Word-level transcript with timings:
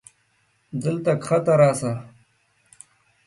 دلته 0.81 1.11
کښته 1.23 1.53
راسه. 1.61 1.91